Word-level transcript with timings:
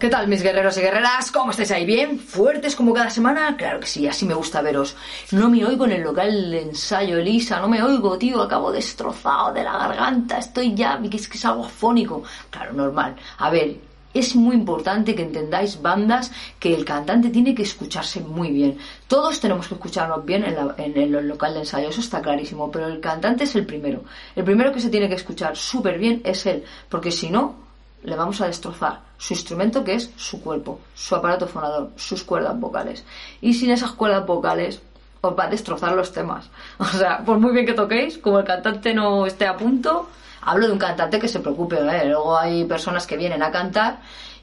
¿Qué 0.00 0.08
tal 0.08 0.28
mis 0.28 0.42
guerreros 0.42 0.78
y 0.78 0.80
guerreras? 0.80 1.30
¿Cómo 1.30 1.50
estáis 1.50 1.72
ahí? 1.72 1.84
¿Bien? 1.84 2.18
¿Fuertes 2.18 2.74
como 2.74 2.94
cada 2.94 3.10
semana? 3.10 3.54
Claro 3.58 3.80
que 3.80 3.86
sí, 3.86 4.08
así 4.08 4.24
me 4.24 4.32
gusta 4.32 4.62
veros. 4.62 4.96
No 5.30 5.50
me 5.50 5.62
oigo 5.62 5.84
en 5.84 5.92
el 5.92 6.00
local 6.00 6.50
de 6.50 6.62
ensayo, 6.62 7.18
Elisa, 7.18 7.60
no 7.60 7.68
me 7.68 7.82
oigo, 7.82 8.16
tío, 8.16 8.40
acabo 8.40 8.72
destrozado 8.72 9.52
de 9.52 9.62
la 9.62 9.76
garganta, 9.76 10.38
estoy 10.38 10.74
ya, 10.74 10.98
es 11.12 11.28
que 11.28 11.36
es 11.36 11.44
algo 11.44 11.66
afónico. 11.66 12.22
Claro, 12.48 12.72
normal. 12.72 13.14
A 13.36 13.50
ver, 13.50 13.76
es 14.14 14.34
muy 14.34 14.56
importante 14.56 15.14
que 15.14 15.20
entendáis 15.20 15.82
bandas 15.82 16.32
que 16.58 16.74
el 16.74 16.86
cantante 16.86 17.28
tiene 17.28 17.54
que 17.54 17.64
escucharse 17.64 18.20
muy 18.20 18.52
bien. 18.52 18.78
Todos 19.06 19.38
tenemos 19.38 19.68
que 19.68 19.74
escucharnos 19.74 20.24
bien 20.24 20.44
en, 20.44 20.56
en, 20.78 20.96
el 20.96 21.28
local 21.28 21.52
de 21.52 21.60
ensayo, 21.60 21.90
eso 21.90 22.00
está 22.00 22.22
clarísimo, 22.22 22.70
pero 22.70 22.86
el 22.86 23.00
cantante 23.00 23.44
es 23.44 23.54
el 23.54 23.66
primero. 23.66 24.04
El 24.34 24.44
primero 24.44 24.72
que 24.72 24.80
se 24.80 24.88
tiene 24.88 25.10
que 25.10 25.16
escuchar 25.16 25.58
súper 25.58 25.98
bien 25.98 26.22
es 26.24 26.46
él, 26.46 26.64
porque 26.88 27.10
si 27.10 27.28
no, 27.28 27.68
le 28.02 28.16
vamos 28.16 28.40
a 28.40 28.46
destrozar 28.46 29.00
su 29.18 29.34
instrumento 29.34 29.84
que 29.84 29.94
es 29.94 30.10
su 30.16 30.40
cuerpo, 30.40 30.80
su 30.94 31.14
aparato 31.14 31.46
fonador, 31.46 31.90
sus 31.96 32.24
cuerdas 32.24 32.58
vocales. 32.58 33.04
Y 33.40 33.54
sin 33.54 33.70
esas 33.70 33.92
cuerdas 33.92 34.26
vocales 34.26 34.80
os 35.20 35.38
va 35.38 35.44
a 35.44 35.50
destrozar 35.50 35.92
los 35.92 36.12
temas. 36.12 36.48
O 36.78 36.84
sea, 36.84 37.24
por 37.24 37.38
muy 37.38 37.52
bien 37.52 37.66
que 37.66 37.74
toquéis, 37.74 38.18
como 38.18 38.38
el 38.38 38.44
cantante 38.44 38.94
no 38.94 39.26
esté 39.26 39.46
a 39.46 39.56
punto, 39.56 40.08
hablo 40.42 40.66
de 40.66 40.72
un 40.72 40.78
cantante 40.78 41.18
que 41.18 41.28
se 41.28 41.40
preocupe. 41.40 41.76
¿eh? 41.76 42.06
Luego 42.06 42.38
hay 42.38 42.64
personas 42.64 43.06
que 43.06 43.16
vienen 43.16 43.42
a 43.42 43.50
cantar 43.50 44.00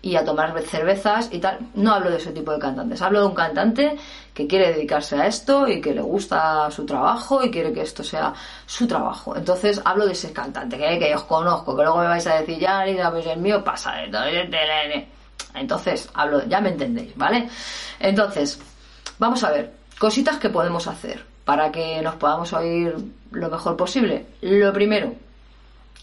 y 0.07 0.15
a 0.15 0.23
tomar 0.23 0.57
cervezas 0.61 1.27
y 1.33 1.39
tal. 1.39 1.59
No 1.75 1.93
hablo 1.93 2.09
de 2.09 2.17
ese 2.17 2.31
tipo 2.31 2.53
de 2.53 2.59
cantantes. 2.59 3.01
Hablo 3.01 3.19
de 3.19 3.25
un 3.27 3.35
cantante 3.35 3.97
que 4.33 4.47
quiere 4.47 4.71
dedicarse 4.71 5.17
a 5.17 5.27
esto 5.27 5.67
y 5.67 5.81
que 5.81 5.93
le 5.93 6.01
gusta 6.01 6.71
su 6.71 6.85
trabajo 6.85 7.43
y 7.43 7.51
quiere 7.51 7.73
que 7.73 7.81
esto 7.81 8.05
sea 8.05 8.33
su 8.65 8.87
trabajo. 8.87 9.35
Entonces 9.35 9.81
hablo 9.83 10.05
de 10.05 10.13
ese 10.13 10.31
cantante 10.31 10.77
que, 10.77 10.97
que 10.97 11.13
os 11.13 11.23
conozco, 11.23 11.75
que 11.75 11.83
luego 11.83 11.99
me 11.99 12.07
vais 12.07 12.25
a 12.25 12.35
decir, 12.35 12.57
ya, 12.57 12.85
pues 13.11 13.25
el 13.25 13.39
mío 13.39 13.61
pasa 13.65 13.95
de 13.95 14.07
todo. 14.07 14.23
Entonces, 15.53 16.09
hablo, 16.13 16.45
ya 16.47 16.61
me 16.61 16.69
entendéis, 16.69 17.15
¿vale? 17.17 17.49
Entonces, 17.99 18.61
vamos 19.19 19.43
a 19.43 19.51
ver, 19.51 19.73
cositas 19.99 20.37
que 20.37 20.49
podemos 20.49 20.87
hacer 20.87 21.25
para 21.43 21.69
que 21.71 22.01
nos 22.01 22.15
podamos 22.15 22.53
oír 22.53 22.95
lo 23.31 23.49
mejor 23.49 23.75
posible. 23.75 24.27
Lo 24.41 24.71
primero, 24.71 25.13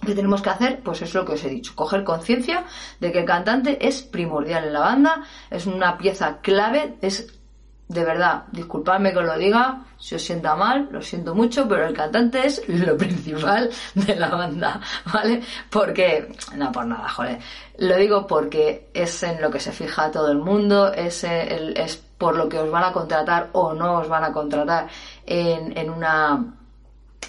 que 0.04 0.14
tenemos 0.14 0.42
que 0.42 0.50
hacer, 0.50 0.80
pues 0.82 1.02
es 1.02 1.14
lo 1.14 1.24
que 1.24 1.32
os 1.32 1.44
he 1.44 1.48
dicho, 1.48 1.74
coger 1.74 2.04
conciencia 2.04 2.64
de 3.00 3.12
que 3.12 3.20
el 3.20 3.24
cantante 3.24 3.86
es 3.86 4.02
primordial 4.02 4.64
en 4.64 4.72
la 4.72 4.80
banda, 4.80 5.22
es 5.50 5.66
una 5.66 5.96
pieza 5.98 6.38
clave, 6.40 6.96
es 7.00 7.34
de 7.88 8.02
verdad, 8.02 8.44
disculpadme 8.50 9.12
que 9.12 9.18
os 9.18 9.26
lo 9.26 9.36
diga, 9.36 9.84
si 9.98 10.14
os 10.14 10.22
sienta 10.22 10.56
mal, 10.56 10.88
lo 10.90 11.02
siento 11.02 11.34
mucho, 11.34 11.68
pero 11.68 11.86
el 11.86 11.94
cantante 11.94 12.46
es 12.46 12.66
lo 12.66 12.96
principal 12.96 13.70
de 13.94 14.16
la 14.16 14.28
banda, 14.30 14.80
¿vale? 15.12 15.42
Porque, 15.70 16.34
no 16.56 16.72
por 16.72 16.86
nada, 16.86 17.08
joder, 17.08 17.38
lo 17.78 17.96
digo 17.96 18.26
porque 18.26 18.88
es 18.94 19.22
en 19.22 19.40
lo 19.40 19.50
que 19.50 19.60
se 19.60 19.72
fija 19.72 20.10
todo 20.10 20.32
el 20.32 20.38
mundo, 20.38 20.92
es, 20.92 21.24
es 21.24 21.96
por 22.16 22.36
lo 22.36 22.48
que 22.48 22.58
os 22.58 22.70
van 22.70 22.84
a 22.84 22.92
contratar 22.92 23.50
o 23.52 23.74
no 23.74 23.98
os 23.98 24.08
van 24.08 24.24
a 24.24 24.32
contratar 24.32 24.88
en, 25.26 25.76
en 25.76 25.90
una 25.90 26.42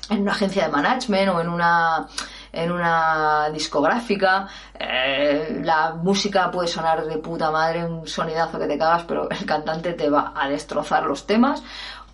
en 0.09 0.21
una 0.21 0.33
agencia 0.33 0.65
de 0.65 0.71
management 0.71 1.29
o 1.29 1.41
en 1.41 1.49
una 1.49 2.07
en 2.55 2.71
una 2.71 3.49
discográfica, 3.51 4.47
eh, 4.79 5.61
la 5.63 5.93
música 5.93 6.49
puede 6.49 6.67
sonar 6.67 7.05
de 7.05 7.17
puta 7.17 7.51
madre, 7.51 7.85
un 7.85 8.07
sonidazo 8.07 8.57
que 8.57 8.67
te 8.67 8.77
cagas, 8.77 9.03
pero 9.03 9.29
el 9.29 9.45
cantante 9.45 9.93
te 9.93 10.09
va 10.09 10.33
a 10.35 10.49
destrozar 10.49 11.03
los 11.05 11.27
temas 11.27 11.61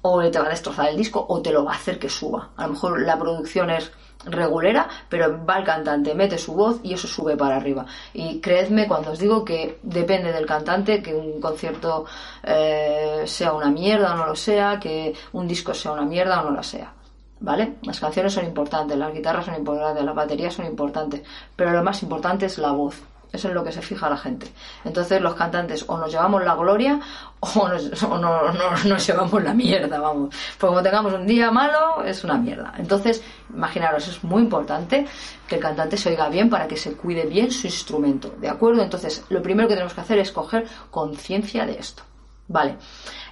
o 0.01 0.21
te 0.29 0.39
va 0.39 0.47
a 0.47 0.49
destrozar 0.49 0.89
el 0.89 0.97
disco 0.97 1.23
o 1.27 1.41
te 1.41 1.51
lo 1.51 1.63
va 1.63 1.73
a 1.73 1.75
hacer 1.75 1.99
que 1.99 2.09
suba. 2.09 2.49
A 2.57 2.65
lo 2.65 2.73
mejor 2.73 3.01
la 3.01 3.17
producción 3.17 3.69
es 3.69 3.91
regulera, 4.25 4.87
pero 5.09 5.43
va 5.45 5.57
el 5.57 5.63
cantante, 5.63 6.13
mete 6.13 6.37
su 6.37 6.53
voz 6.53 6.79
y 6.83 6.93
eso 6.93 7.07
sube 7.07 7.35
para 7.37 7.55
arriba. 7.55 7.85
Y 8.13 8.39
creedme 8.39 8.87
cuando 8.87 9.11
os 9.11 9.19
digo 9.19 9.43
que 9.43 9.79
depende 9.83 10.31
del 10.31 10.45
cantante 10.45 11.01
que 11.01 11.13
un 11.13 11.39
concierto 11.39 12.05
eh, 12.43 13.23
sea 13.25 13.53
una 13.53 13.69
mierda 13.69 14.13
o 14.13 14.17
no 14.17 14.25
lo 14.27 14.35
sea, 14.35 14.79
que 14.79 15.13
un 15.33 15.47
disco 15.47 15.73
sea 15.73 15.91
una 15.91 16.05
mierda 16.05 16.41
o 16.41 16.49
no 16.49 16.51
lo 16.51 16.63
sea. 16.63 16.93
¿Vale? 17.41 17.75
Las 17.83 17.99
canciones 17.99 18.33
son 18.33 18.45
importantes, 18.45 18.97
las 18.97 19.13
guitarras 19.13 19.45
son 19.45 19.55
importantes, 19.55 20.03
las 20.03 20.15
baterías 20.15 20.53
son 20.53 20.65
importantes, 20.65 21.21
pero 21.55 21.71
lo 21.71 21.83
más 21.83 22.01
importante 22.03 22.45
es 22.45 22.57
la 22.57 22.71
voz. 22.71 23.01
Eso 23.33 23.47
es 23.47 23.53
lo 23.53 23.63
que 23.63 23.71
se 23.71 23.81
fija 23.81 24.09
la 24.09 24.17
gente. 24.17 24.51
Entonces 24.83 25.21
los 25.21 25.35
cantantes 25.35 25.85
o 25.87 25.97
nos 25.97 26.11
llevamos 26.11 26.43
la 26.43 26.53
gloria 26.55 26.99
o 27.39 27.67
nos, 27.67 28.03
no, 28.03 28.51
nos 28.85 29.07
llevamos 29.07 29.41
la 29.41 29.53
mierda, 29.53 29.99
vamos. 29.99 30.35
Porque 30.59 30.67
como 30.67 30.83
tengamos 30.83 31.13
un 31.13 31.25
día 31.25 31.49
malo, 31.49 32.03
es 32.03 32.23
una 32.23 32.37
mierda. 32.37 32.73
Entonces, 32.77 33.23
imaginaros, 33.53 34.07
es 34.07 34.23
muy 34.23 34.41
importante 34.43 35.07
que 35.47 35.55
el 35.55 35.61
cantante 35.61 35.95
se 35.95 36.09
oiga 36.09 36.27
bien 36.27 36.49
para 36.49 36.67
que 36.67 36.75
se 36.75 36.93
cuide 36.93 37.25
bien 37.25 37.51
su 37.51 37.67
instrumento. 37.67 38.35
¿De 38.37 38.49
acuerdo? 38.49 38.83
Entonces, 38.83 39.23
lo 39.29 39.41
primero 39.41 39.67
que 39.67 39.75
tenemos 39.75 39.93
que 39.93 40.01
hacer 40.01 40.19
es 40.19 40.31
coger 40.31 40.67
conciencia 40.89 41.65
de 41.65 41.79
esto. 41.79 42.03
Vale. 42.49 42.75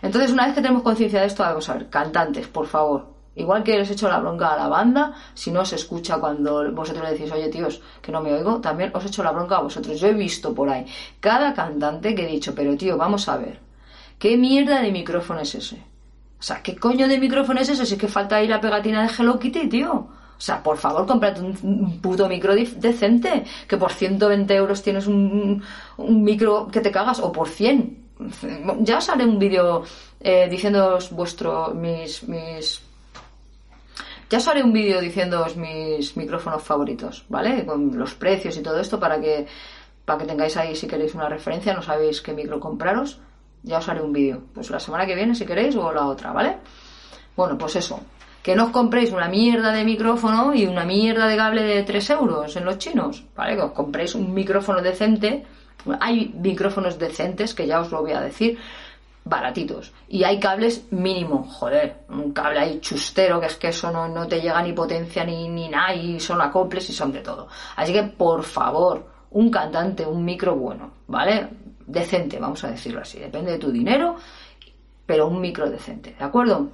Entonces, 0.02 0.32
una 0.32 0.46
vez 0.46 0.56
que 0.56 0.62
tenemos 0.62 0.82
conciencia 0.82 1.20
de 1.20 1.28
esto, 1.28 1.44
vamos 1.44 1.68
a 1.68 1.74
ver, 1.74 1.90
cantantes, 1.90 2.48
por 2.48 2.68
favor, 2.68 3.19
Igual 3.40 3.64
que 3.64 3.78
les 3.78 3.90
hecho 3.90 4.10
la 4.10 4.20
bronca 4.20 4.50
a 4.50 4.58
la 4.58 4.68
banda, 4.68 5.14
si 5.34 5.50
no 5.50 5.64
se 5.64 5.76
escucha 5.76 6.18
cuando 6.18 6.70
vosotros 6.74 7.06
le 7.06 7.12
decís, 7.12 7.32
oye 7.32 7.48
tíos, 7.48 7.82
que 8.02 8.12
no 8.12 8.22
me 8.22 8.34
oigo, 8.34 8.60
también 8.60 8.92
os 8.94 9.06
hecho 9.06 9.24
la 9.24 9.32
bronca 9.32 9.56
a 9.56 9.62
vosotros. 9.62 9.98
Yo 9.98 10.08
he 10.10 10.14
visto 10.14 10.54
por 10.54 10.70
ahí 10.70 10.86
cada 11.22 11.54
cantante 11.54 12.14
que 12.14 12.26
he 12.26 12.28
dicho, 12.28 12.54
pero 12.54 12.76
tío, 12.76 12.98
vamos 12.98 13.30
a 13.30 13.38
ver, 13.38 13.60
¿qué 14.20 14.36
mierda 14.36 14.82
de 14.82 14.92
micrófono 14.92 15.40
es 15.40 15.56
ese? 15.56 15.78
O 16.38 16.44
sea, 16.44 16.62
¿qué 16.62 16.76
coño 16.76 17.08
de 17.08 17.18
micrófono 17.18 17.62
es 17.62 17.70
ese? 17.70 17.86
Si 17.86 17.94
es 17.94 18.00
que 18.00 18.10
falta 18.10 18.36
ahí 18.36 18.48
la 18.48 18.60
pegatina 18.60 19.04
de 19.04 19.14
Hello 19.18 19.40
Kitty, 19.40 19.70
tío. 19.70 19.94
O 19.94 20.42
sea, 20.42 20.62
por 20.62 20.78
favor, 20.78 21.06
cómprate 21.06 21.40
un, 21.40 22.02
puto 22.02 22.28
micro 22.28 22.54
decente, 22.54 23.46
que 23.70 23.78
por 23.78 23.94
120 23.94 24.54
euros 24.54 24.82
tienes 24.82 25.08
un, 25.08 25.64
micro 25.98 26.68
que 26.68 26.82
te 26.82 26.92
cagas, 26.92 27.20
o 27.20 27.32
por 27.32 27.48
100. 27.48 28.10
Ya 28.82 28.98
os 28.98 29.08
haré 29.08 29.24
un 29.24 29.40
vídeo 29.40 29.84
eh, 30.20 30.50
diciéndoos 30.50 31.12
vuestro, 31.12 31.74
mis, 31.74 32.24
mis 32.28 32.89
ya 34.30 34.38
os 34.38 34.48
haré 34.48 34.62
un 34.62 34.72
vídeo 34.72 35.02
diciéndoos 35.02 35.58
mis 35.58 36.16
micrófonos 36.16 36.62
favoritos, 36.62 37.26
¿vale? 37.30 37.66
Con 37.66 37.98
los 37.98 38.14
precios 38.14 38.56
y 38.58 38.62
todo 38.62 38.80
esto 38.80 39.00
para 39.00 39.20
que, 39.20 39.48
para 40.06 40.20
que 40.20 40.26
tengáis 40.26 40.56
ahí 40.56 40.76
si 40.76 40.88
queréis 40.88 41.16
una 41.16 41.28
referencia, 41.28 41.74
no 41.74 41.82
sabéis 41.82 42.22
qué 42.22 42.34
micro 42.34 42.60
compraros. 42.60 43.20
Ya 43.64 43.80
os 43.80 43.90
haré 43.90 44.02
un 44.02 44.14
vídeo. 44.14 44.44
Pues 44.54 44.70
la 44.70 44.80
semana 44.80 45.06
que 45.06 45.16
viene 45.16 45.36
si 45.36 45.46
queréis 45.46 45.76
o 45.76 45.92
la 45.92 46.06
otra, 46.06 46.32
¿vale? 46.32 46.58
Bueno, 47.36 47.58
pues 47.58 47.76
eso. 47.76 48.00
Que 48.44 48.56
no 48.56 48.66
os 48.66 48.72
compréis 48.72 49.12
una 49.12 49.28
mierda 49.28 49.72
de 49.72 49.84
micrófono 49.84 50.54
y 50.54 50.66
una 50.66 50.86
mierda 50.86 51.28
de 51.28 51.36
cable 51.36 51.64
de 51.64 51.84
3 51.84 52.10
euros 52.12 52.56
en 52.56 52.66
los 52.66 52.78
chinos, 52.78 53.26
¿vale? 53.36 53.56
Que 53.56 53.64
os 53.64 53.72
compréis 53.72 54.16
un 54.16 54.34
micrófono 54.34 54.82
decente. 54.82 55.46
Hay 56.00 56.34
micrófonos 56.38 57.00
decentes, 57.00 57.54
que 57.54 57.68
ya 57.68 57.82
os 57.82 57.92
lo 57.92 58.02
voy 58.02 58.12
a 58.12 58.22
decir, 58.22 58.58
baratitos. 59.30 59.94
Y 60.08 60.24
hay 60.24 60.40
cables 60.40 60.92
mínimo, 60.92 61.44
joder, 61.44 61.98
un 62.10 62.34
cable 62.34 62.60
ahí 62.60 62.80
chustero, 62.82 63.40
que 63.40 63.46
es 63.46 63.56
que 63.56 63.70
eso 63.70 63.92
no, 63.92 64.28
te 64.28 64.42
llega 64.42 64.62
ni 64.62 64.74
potencia 64.74 65.24
ni, 65.24 65.48
ni 65.48 65.70
nada, 65.70 65.94
y 65.94 66.20
son 66.20 66.42
acoples 66.42 66.90
y 66.90 66.94
son 66.94 67.12
de 67.12 67.20
todo. 67.20 67.48
Así 67.76 67.94
que, 67.94 68.04
por 68.04 68.44
favor, 68.44 69.06
un 69.32 69.52
cantante, 69.52 70.06
un 70.06 70.26
micro 70.26 70.56
bueno, 70.56 70.92
¿vale? 71.08 71.48
Decente, 71.86 72.40
vamos 72.40 72.64
a 72.64 72.72
decirlo 72.72 73.02
así, 73.02 73.20
depende 73.20 73.52
de 73.52 73.60
tu 73.60 73.72
dinero, 73.72 74.16
pero 75.06 75.28
un 75.28 75.40
micro 75.40 75.70
decente, 75.70 76.16
¿de 76.18 76.26
acuerdo? 76.26 76.70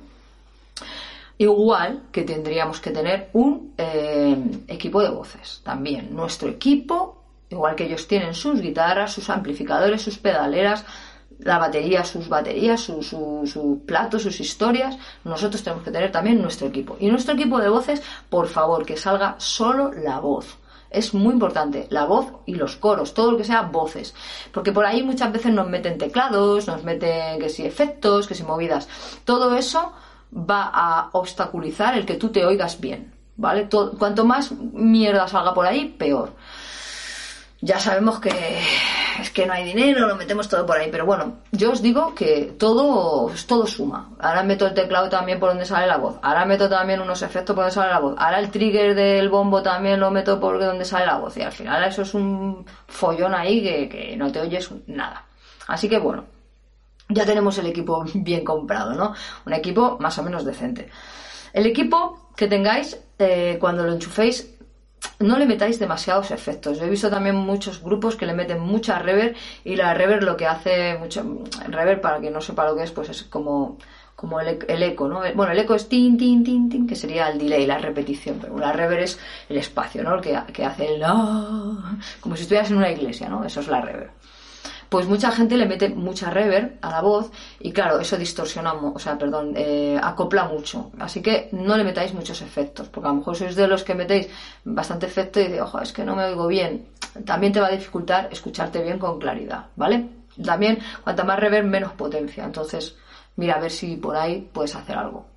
Igual 1.37 2.03
que 2.11 2.23
tendríamos 2.23 2.79
que 2.79 2.91
tener 2.91 3.29
un 3.33 3.73
eh, 3.77 4.37
equipo 4.67 5.01
de 5.01 5.09
voces, 5.09 5.61
también. 5.63 6.15
Nuestro 6.15 6.49
equipo, 6.49 7.21
igual 7.49 7.75
que 7.75 7.85
ellos 7.85 8.07
tienen 8.07 8.33
sus 8.33 8.61
guitarras, 8.61 9.13
sus 9.13 9.29
amplificadores, 9.29 10.01
sus 10.01 10.17
pedaleras, 10.17 10.85
la 11.39 11.57
batería, 11.57 12.03
sus 12.03 12.29
baterías, 12.29 12.81
sus 12.81 13.07
su, 13.07 13.83
platos, 13.85 14.23
sus 14.23 14.39
historias, 14.39 14.97
nosotros 15.23 15.63
tenemos 15.63 15.83
que 15.83 15.91
tener 15.91 16.11
también 16.11 16.41
nuestro 16.41 16.67
equipo. 16.67 16.97
Y 16.99 17.07
nuestro 17.07 17.33
equipo 17.33 17.59
de 17.59 17.69
voces, 17.69 18.01
por 18.29 18.47
favor, 18.47 18.85
que 18.85 18.97
salga 18.97 19.35
solo 19.37 19.91
la 19.91 20.19
voz. 20.19 20.57
Es 20.89 21.13
muy 21.13 21.33
importante, 21.33 21.87
la 21.89 22.05
voz 22.05 22.27
y 22.45 22.55
los 22.55 22.77
coros, 22.77 23.13
todo 23.13 23.31
lo 23.31 23.37
que 23.37 23.43
sea 23.43 23.63
voces. 23.63 24.15
Porque 24.53 24.71
por 24.71 24.85
ahí 24.85 25.03
muchas 25.03 25.31
veces 25.31 25.51
nos 25.51 25.67
meten 25.67 25.97
teclados, 25.97 26.67
nos 26.67 26.83
meten 26.83 27.39
que 27.39 27.49
si 27.49 27.65
efectos, 27.65 28.27
que 28.27 28.35
si 28.35 28.43
movidas. 28.43 28.87
Todo 29.25 29.55
eso 29.55 29.91
va 30.33 30.71
a 30.73 31.09
obstaculizar 31.11 31.97
el 31.97 32.05
que 32.05 32.15
tú 32.15 32.29
te 32.29 32.45
oigas 32.45 32.79
bien. 32.79 33.13
¿Vale? 33.37 33.67
cuanto 33.99 34.23
más 34.23 34.53
mierda 34.53 35.27
salga 35.27 35.53
por 35.53 35.65
ahí, 35.65 35.93
peor. 35.97 36.31
Ya 37.65 37.79
sabemos 37.79 38.19
que 38.19 38.29
es 39.19 39.31
que 39.31 39.47
no 39.47 39.53
hay 39.53 39.65
dinero, 39.65 40.07
lo 40.07 40.15
metemos 40.15 40.47
todo 40.47 40.67
por 40.67 40.77
ahí, 40.77 40.89
pero 40.91 41.05
bueno, 41.05 41.37
yo 41.51 41.71
os 41.71 41.81
digo 41.81 42.13
que 42.13 42.53
todo, 42.59 43.31
todo 43.47 43.65
suma. 43.65 44.11
Ahora 44.19 44.43
meto 44.43 44.67
el 44.67 44.75
teclado 44.75 45.09
también 45.09 45.39
por 45.39 45.49
donde 45.49 45.65
sale 45.65 45.87
la 45.87 45.97
voz, 45.97 46.19
ahora 46.21 46.45
meto 46.45 46.69
también 46.69 47.01
unos 47.01 47.23
efectos 47.23 47.55
por 47.55 47.63
donde 47.63 47.73
sale 47.73 47.91
la 47.91 47.99
voz, 47.99 48.15
ahora 48.19 48.39
el 48.39 48.51
trigger 48.51 48.93
del 48.93 49.29
bombo 49.29 49.63
también 49.63 49.99
lo 49.99 50.11
meto 50.11 50.39
por 50.39 50.59
donde 50.59 50.85
sale 50.85 51.07
la 51.07 51.17
voz 51.17 51.35
y 51.37 51.41
al 51.41 51.51
final 51.51 51.83
eso 51.83 52.03
es 52.03 52.13
un 52.13 52.65
follón 52.87 53.33
ahí 53.33 53.63
que, 53.63 53.89
que 53.89 54.15
no 54.15 54.31
te 54.31 54.41
oyes 54.41 54.69
nada. 54.85 55.25
Así 55.67 55.89
que 55.89 55.97
bueno, 55.97 56.25
ya 57.09 57.25
tenemos 57.25 57.57
el 57.57 57.65
equipo 57.65 58.05
bien 58.13 58.43
comprado, 58.43 58.93
¿no? 58.93 59.15
Un 59.43 59.53
equipo 59.53 59.97
más 59.99 60.15
o 60.19 60.23
menos 60.23 60.45
decente. 60.45 60.87
El 61.51 61.65
equipo 61.65 62.29
que 62.35 62.47
tengáis, 62.47 62.99
eh, 63.17 63.57
cuando 63.59 63.83
lo 63.83 63.93
enchuféis, 63.93 64.54
no 65.19 65.37
le 65.37 65.45
metáis 65.45 65.79
demasiados 65.79 66.31
efectos. 66.31 66.77
Yo 66.77 66.85
he 66.85 66.89
visto 66.89 67.09
también 67.09 67.35
muchos 67.35 67.81
grupos 67.81 68.15
que 68.15 68.25
le 68.25 68.33
meten 68.33 68.59
mucha 68.59 68.99
reverb 68.99 69.35
y 69.63 69.75
la 69.75 69.93
reverb 69.93 70.23
lo 70.23 70.37
que 70.37 70.47
hace 70.47 70.97
mucho 70.97 71.23
reverb 71.67 72.01
para 72.01 72.19
quien 72.19 72.33
no 72.33 72.41
sepa 72.41 72.65
lo 72.65 72.75
que 72.75 72.83
es, 72.83 72.91
pues 72.91 73.09
es 73.09 73.23
como 73.23 73.77
como 74.15 74.39
el, 74.39 74.81
eco, 74.81 75.09
¿no? 75.09 75.21
Bueno, 75.35 75.51
el 75.51 75.59
eco 75.59 75.75
es 75.75 75.89
tin, 75.89 76.17
tin, 76.17 76.41
tin, 76.41 76.69
tin, 76.69 76.87
que 76.87 76.95
sería 76.95 77.27
el 77.27 77.37
delay, 77.37 77.67
la 77.67 77.77
repetición, 77.77 78.39
pero 78.39 78.57
la 78.57 78.71
reverb 78.71 79.03
es 79.03 79.19
el 79.49 79.57
espacio, 79.57 80.03
¿no? 80.03 80.15
El 80.15 80.21
que, 80.21 80.39
que 80.53 80.63
hace 80.63 80.95
el... 80.95 81.01
como 82.21 82.35
si 82.37 82.43
estuvieras 82.43 82.71
en 82.71 82.77
una 82.77 82.89
iglesia, 82.89 83.27
¿no? 83.27 83.43
Eso 83.43 83.59
es 83.59 83.67
la 83.67 83.81
reverb 83.81 84.11
pues 84.95 85.07
mucha 85.07 85.29
gente 85.29 85.57
le 85.57 85.65
mete 85.65 85.89
mucha 85.89 86.29
reverb 86.29 86.77
a 86.81 86.89
la 86.89 87.01
voz 87.01 87.29
y 87.59 87.73
claro, 87.73 87.99
eso 87.99 88.15
distorsiona, 88.15 88.71
o 88.71 88.97
sea, 88.97 89.17
perdón, 89.17 89.51
eh, 89.57 89.99
acopla 90.01 90.45
mucho. 90.45 90.89
Así 90.99 91.21
que 91.21 91.49
no 91.51 91.75
le 91.75 91.83
metáis 91.83 92.13
muchos 92.13 92.41
efectos, 92.41 92.87
porque 92.87 93.09
a 93.09 93.11
lo 93.11 93.17
mejor 93.17 93.35
sois 93.35 93.57
de 93.57 93.67
los 93.67 93.83
que 93.83 93.93
metéis 93.93 94.29
bastante 94.63 95.05
efecto 95.05 95.41
y 95.41 95.49
de, 95.49 95.61
ojo, 95.61 95.81
es 95.81 95.91
que 95.91 96.05
no 96.05 96.15
me 96.15 96.23
oigo 96.23 96.47
bien. 96.47 96.85
También 97.25 97.51
te 97.51 97.59
va 97.59 97.67
a 97.67 97.71
dificultar 97.71 98.29
escucharte 98.31 98.81
bien 98.81 98.97
con 98.97 99.19
claridad, 99.19 99.65
¿vale? 99.75 100.07
También, 100.41 100.79
cuanta 101.03 101.25
más 101.25 101.41
reverb, 101.41 101.65
menos 101.65 101.91
potencia. 101.91 102.45
Entonces, 102.45 102.95
mira 103.35 103.55
a 103.55 103.59
ver 103.59 103.71
si 103.71 103.97
por 103.97 104.15
ahí 104.15 104.49
puedes 104.53 104.77
hacer 104.77 104.97
algo. 104.97 105.34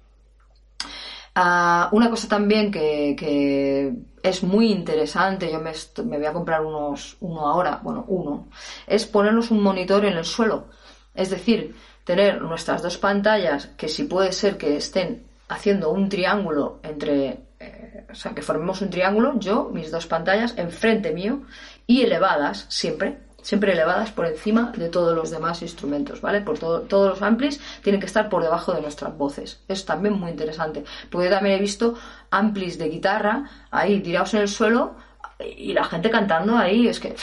Ah, 1.41 1.89
una 1.93 2.11
cosa 2.11 2.27
también 2.27 2.73
que, 2.73 3.95
es 4.25 4.43
muy 4.43 4.73
interesante, 4.73 5.49
yo 5.53 5.61
me, 5.61 5.73
voy 6.19 6.27
a 6.27 6.33
comprar 6.33 6.65
unos, 6.65 7.17
uno 7.21 7.47
ahora, 7.47 7.79
bueno, 7.81 8.05
uno, 8.09 8.49
es 8.89 9.07
ponernos 9.07 9.53
un 9.53 9.63
monitor 9.63 10.05
en 10.05 10.17
el 10.17 10.25
suelo. 10.25 10.67
Es 11.15 11.31
decir, 11.31 11.77
tener 12.03 12.43
nuestras 12.43 12.83
dos 12.83 12.99
pantallas 12.99 13.69
que 13.77 13.87
si 13.87 14.03
puede 14.03 14.33
ser 14.33 14.59
que 14.59 14.79
estén 14.79 15.29
haciendo 15.49 15.91
un 15.91 16.09
triángulo 16.09 16.81
entre, 16.83 17.45
eh, 17.61 18.05
o 18.11 18.15
sea, 18.17 18.35
que 18.35 18.43
formemos 18.43 18.83
un 18.83 18.91
triángulo, 18.91 19.39
yo, 19.39 19.71
mis 19.73 19.93
dos 19.93 20.09
pantallas, 20.09 20.59
enfrente 20.59 21.13
mío 21.13 21.43
y 21.87 22.03
elevadas 22.03 22.67
siempre, 22.69 23.21
siempre 23.43 23.73
elevadas 23.73 24.11
por 24.11 24.27
encima 24.27 24.73
de 24.77 24.89
todos 24.89 25.15
los 25.15 25.31
demás 25.31 25.63
instrumentos, 25.63 26.21
¿vale? 26.21 26.41
Por 26.41 26.59
todos 26.59 26.89
los 26.91 27.23
amplis 27.23 27.61
tienen 27.83 28.01
que 28.01 28.07
estar 28.07 28.29
por 28.29 28.43
debajo 28.43 28.73
de 28.73 28.83
nuestras 28.83 29.17
voces. 29.17 29.61
Es 29.69 29.85
también 29.85 30.15
muy 30.15 30.31
interesante, 30.31 30.85
porque 31.11 31.29
yo 31.29 31.35
también 31.35 31.57
he 31.57 31.61
visto 31.61 31.95
amplis 32.31 32.79
de 32.79 32.89
guitarra 32.89 33.49
ahí 33.71 34.01
tirados 34.01 34.35
en 34.35 34.41
el 34.41 34.49
suelo 34.49 34.97
y 35.39 35.73
la 35.73 35.85
gente 35.85 36.11
cantando 36.11 36.57
ahí, 36.57 36.89
es 36.89 36.99
que 36.99 37.15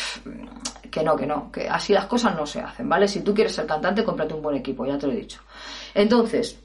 que 0.95 1.03
no, 1.03 1.17
que 1.17 1.25
no, 1.25 1.51
que 1.51 1.67
así 1.67 1.91
las 1.91 2.05
cosas 2.05 2.37
no 2.37 2.45
se 2.45 2.61
hacen, 2.61 2.87
¿vale? 2.87 3.09
Si 3.09 3.19
tú 3.19 3.33
quieres 3.33 3.53
ser 3.53 3.65
cantante, 3.65 4.05
cómprate 4.05 4.33
un 4.33 4.41
buen 4.41 4.55
equipo, 4.55 4.85
ya 4.85 4.97
te 4.97 5.07
lo 5.07 5.11
he 5.11 5.17
dicho. 5.17 5.41
Entonces, 5.93 6.57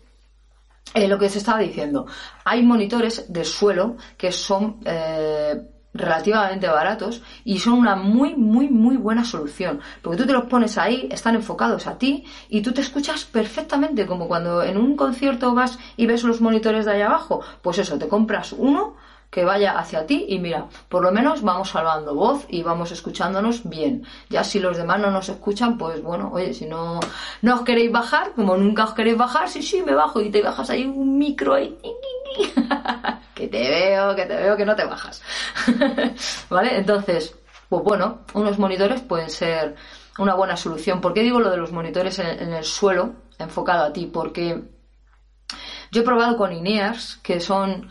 eh, 0.94 1.08
lo 1.08 1.18
que 1.18 1.28
se 1.28 1.38
estaba 1.38 1.58
diciendo, 1.58 2.06
hay 2.44 2.62
monitores 2.62 3.32
de 3.32 3.44
suelo 3.44 3.96
que 4.16 4.30
son 4.30 4.78
eh, 4.84 5.60
relativamente 5.92 6.68
baratos 6.68 7.22
y 7.44 7.58
son 7.58 7.74
una 7.74 7.96
muy, 7.96 8.36
muy, 8.36 8.68
muy 8.68 8.96
buena 8.96 9.24
solución. 9.24 9.80
Porque 10.02 10.18
tú 10.18 10.26
te 10.26 10.32
los 10.32 10.44
pones 10.44 10.78
ahí, 10.78 11.08
están 11.10 11.34
enfocados 11.34 11.86
a 11.86 11.98
ti 11.98 12.24
y 12.48 12.62
tú 12.62 12.72
te 12.72 12.80
escuchas 12.80 13.24
perfectamente, 13.24 14.06
como 14.06 14.28
cuando 14.28 14.62
en 14.62 14.76
un 14.76 14.96
concierto 14.96 15.54
vas 15.54 15.78
y 15.96 16.06
ves 16.06 16.24
los 16.24 16.40
monitores 16.40 16.84
de 16.84 16.92
ahí 16.92 17.02
abajo. 17.02 17.42
Pues 17.62 17.78
eso, 17.78 17.98
te 17.98 18.08
compras 18.08 18.52
uno 18.52 18.96
que 19.30 19.44
vaya 19.44 19.78
hacia 19.78 20.06
ti 20.06 20.26
y 20.28 20.38
mira, 20.40 20.66
por 20.88 21.02
lo 21.02 21.12
menos 21.12 21.42
vamos 21.42 21.70
salvando 21.70 22.14
voz 22.14 22.44
y 22.48 22.62
vamos 22.62 22.90
escuchándonos 22.90 23.68
bien. 23.68 24.04
Ya 24.28 24.42
si 24.42 24.58
los 24.58 24.76
demás 24.76 24.98
no 25.00 25.10
nos 25.10 25.28
escuchan, 25.28 25.78
pues 25.78 26.02
bueno, 26.02 26.30
oye, 26.32 26.52
si 26.52 26.66
no, 26.66 26.98
no 27.42 27.54
os 27.54 27.62
queréis 27.62 27.92
bajar, 27.92 28.32
como 28.32 28.56
nunca 28.56 28.84
os 28.84 28.94
queréis 28.94 29.16
bajar, 29.16 29.48
sí, 29.48 29.62
sí, 29.62 29.82
me 29.82 29.94
bajo 29.94 30.20
y 30.20 30.30
te 30.30 30.42
bajas 30.42 30.68
ahí 30.70 30.84
un 30.84 31.16
micro 31.16 31.54
ahí. 31.54 31.78
que 33.34 33.48
te 33.48 33.68
veo, 33.68 34.14
que 34.16 34.26
te 34.26 34.36
veo 34.36 34.56
que 34.56 34.66
no 34.66 34.74
te 34.74 34.84
bajas. 34.84 35.22
¿Vale? 36.50 36.76
Entonces, 36.76 37.36
pues 37.68 37.84
bueno, 37.84 38.22
unos 38.34 38.58
monitores 38.58 39.00
pueden 39.00 39.30
ser 39.30 39.76
una 40.18 40.34
buena 40.34 40.56
solución. 40.56 41.00
¿Por 41.00 41.14
qué 41.14 41.22
digo 41.22 41.38
lo 41.38 41.50
de 41.50 41.56
los 41.56 41.70
monitores 41.72 42.18
en, 42.18 42.52
el 42.52 42.64
suelo, 42.64 43.14
enfocado 43.38 43.84
a 43.84 43.92
ti? 43.92 44.06
Porque 44.06 44.62
yo 45.92 46.02
he 46.02 46.04
probado 46.04 46.36
con 46.36 46.52
Inears, 46.52 47.20
que 47.22 47.40
son 47.40 47.88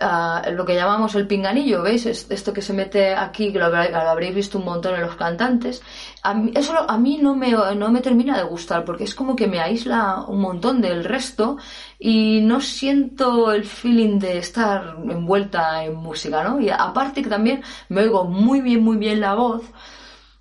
ah, 0.00 0.42
lo 0.52 0.64
que 0.64 0.74
llamamos 0.74 1.14
el 1.14 1.26
pinganillo, 1.26 1.82
¿veis? 1.82 2.06
esto 2.06 2.52
que 2.52 2.62
se 2.62 2.72
mete 2.72 3.14
aquí, 3.14 3.52
que 3.52 3.58
lo, 3.58 3.66
habréis 3.66 4.34
visto 4.34 4.58
un 4.58 4.64
montón 4.64 4.94
en 4.94 5.02
los 5.02 5.16
cantantes. 5.16 5.82
A 6.22 6.34
mí, 6.34 6.52
eso 6.54 6.74
a 6.88 6.98
mí 6.98 7.18
no 7.20 7.34
me, 7.36 7.52
no 7.52 7.90
me 7.90 8.00
termina 8.00 8.36
de 8.36 8.44
gustar 8.44 8.84
porque 8.84 9.04
es 9.04 9.14
como 9.14 9.36
que 9.36 9.46
me 9.46 9.60
aísla 9.60 10.24
un 10.26 10.40
montón 10.40 10.80
del 10.80 11.04
resto 11.04 11.58
y 11.98 12.40
no 12.42 12.60
siento 12.60 13.52
el 13.52 13.64
feeling 13.64 14.18
de 14.18 14.38
estar 14.38 14.96
envuelta 15.08 15.84
en 15.84 15.96
música, 15.96 16.42
¿no? 16.42 16.60
Y 16.60 16.70
aparte 16.70 17.22
que 17.22 17.28
también 17.28 17.62
me 17.88 18.02
oigo 18.02 18.24
muy 18.24 18.60
bien, 18.60 18.82
muy 18.82 18.96
bien 18.96 19.20
la 19.20 19.34
voz 19.34 19.62